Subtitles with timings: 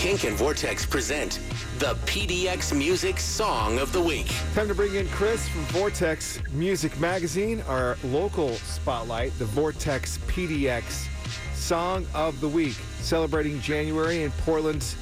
[0.00, 1.40] Kink and Vortex present
[1.78, 4.32] the PDX Music Song of the Week.
[4.54, 11.06] Time to bring in Chris from Vortex Music Magazine, our local spotlight, the Vortex PDX
[11.54, 14.96] Song of the Week, celebrating January in Portland's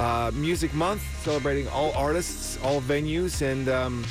[0.00, 4.04] uh, Music Month, celebrating all artists, all venues, and um,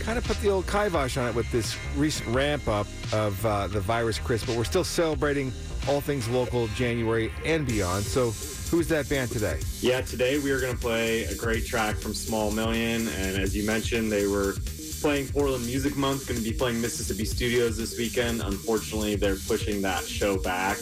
[0.00, 3.68] kind of put the old kibosh on it with this recent ramp up of uh,
[3.68, 4.44] the virus, Chris.
[4.44, 5.50] But we're still celebrating
[5.88, 8.04] all things local January and beyond.
[8.04, 8.32] So,
[8.74, 9.60] who's that band today?
[9.80, 13.06] Yeah, today we are going to play a great track from Small Million.
[13.06, 14.54] And as you mentioned, they were
[15.00, 18.42] playing Portland Music Month, going to be playing Mississippi Studios this weekend.
[18.42, 20.78] Unfortunately, they're pushing that show back.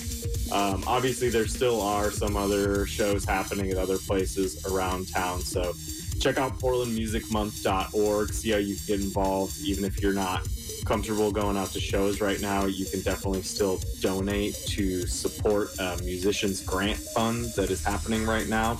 [0.50, 5.42] Um, obviously, there still are some other shows happening at other places around town.
[5.42, 5.74] So
[6.22, 10.46] check out portlandmusicmonth.org, see how you get involved, even if you're not
[10.84, 16.64] comfortable going out to shows right now, you can definitely still donate to support musicians
[16.64, 18.78] grant fund that is happening right now.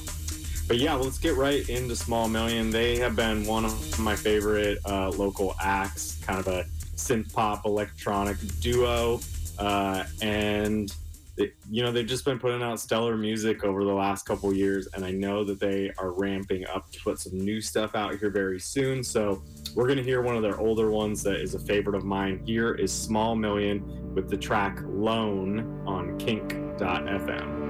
[0.69, 2.71] But yeah, let's get right into Small Million.
[2.71, 7.67] They have been one of my favorite uh, local acts, kind of a synth pop
[7.67, 9.21] electronic duo.
[9.59, 10.95] Uh, and
[11.37, 15.03] you know they've just been putting out stellar music over the last couple years and
[15.05, 18.61] i know that they are ramping up to put some new stuff out here very
[18.61, 19.03] soon.
[19.03, 19.43] So
[19.75, 22.43] we're going to hear one of their older ones that is a favorite of mine
[22.45, 27.62] here is small million with the track lone on kink.fm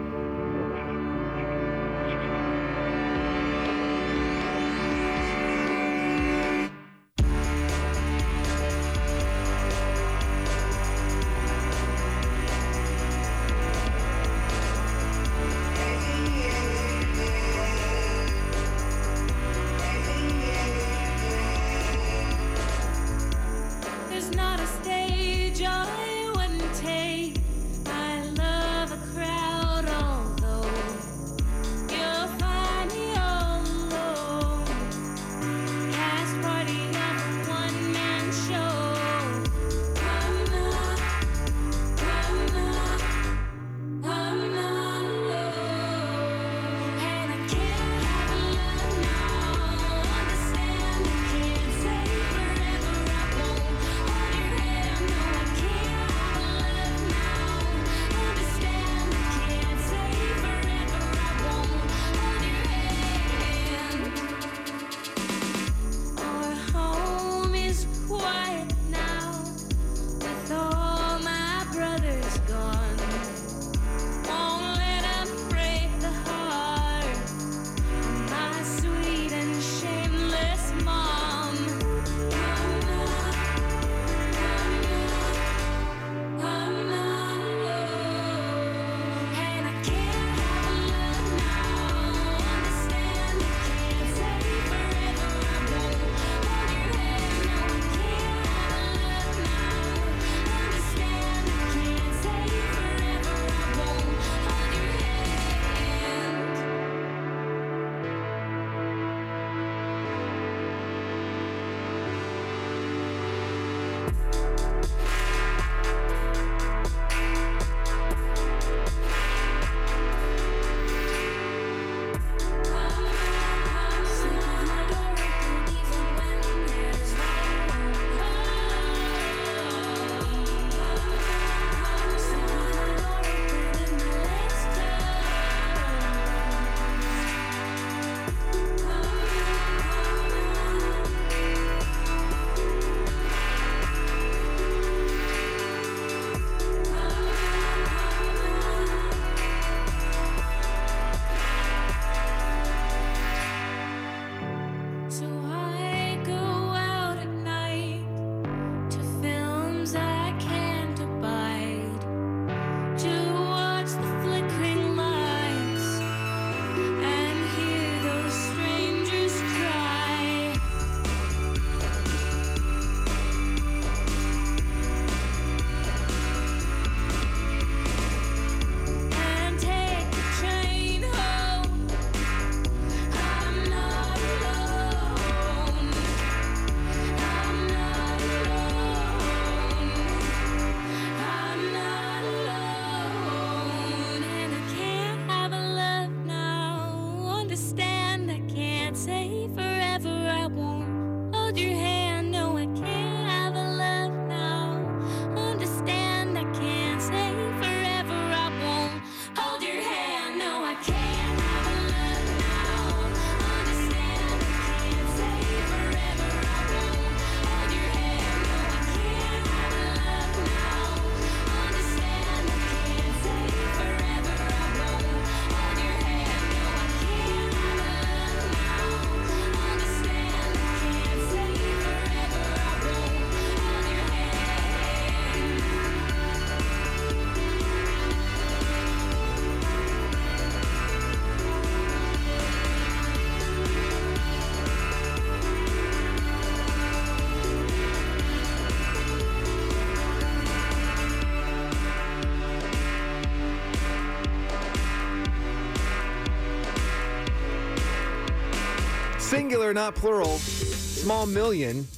[259.32, 260.36] singular, not plural.
[260.36, 261.88] Small Million.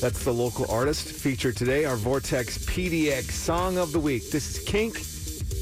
[0.00, 4.30] That's the local artist featured today, our Vortex PDX Song of the Week.
[4.30, 4.94] This is Kink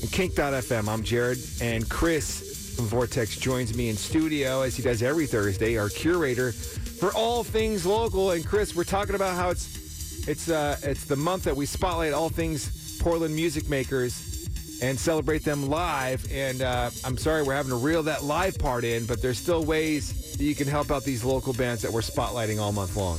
[0.02, 0.86] and Kink.fm.
[0.86, 5.76] I'm Jared, and Chris from Vortex joins me in studio as he does every Thursday,
[5.76, 8.30] our curator for all things local.
[8.30, 12.12] And Chris, we're talking about how it's it's uh, it's the month that we spotlight
[12.12, 14.35] all things Portland music makers
[14.82, 16.26] and celebrate them live.
[16.32, 19.64] And uh, I'm sorry we're having to reel that live part in, but there's still
[19.64, 23.18] ways that you can help out these local bands that we're spotlighting all month long.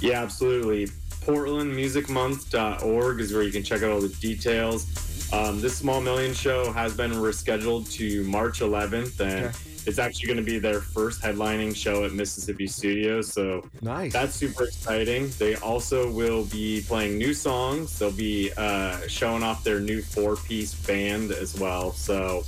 [0.00, 0.86] Yeah, absolutely.
[1.26, 4.86] PortlandMusicMonth.org is where you can check out all the details.
[5.32, 9.58] Um, this Small Million show has been rescheduled to March 11th, and Okay.
[9.88, 13.32] It's actually going to be their first headlining show at Mississippi Studios.
[13.32, 14.12] So Nice.
[14.12, 15.30] that's super exciting.
[15.38, 17.98] They also will be playing new songs.
[17.98, 21.92] They'll be uh, showing off their new four-piece band as well.
[21.92, 22.44] So,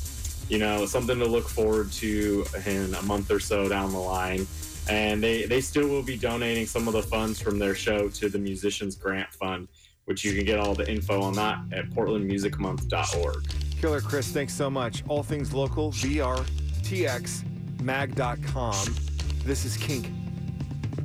[0.50, 4.46] you know, something to look forward to in a month or so down the line.
[4.90, 8.28] And they, they still will be donating some of the funds from their show to
[8.28, 9.68] the Musicians Grant Fund,
[10.04, 13.46] which you can get all the info on that at portlandmusicmonth.org.
[13.80, 15.02] Killer Chris, thanks so much.
[15.08, 15.90] All things local,
[16.90, 18.96] VRTXmag.com.
[19.44, 20.08] This is Kink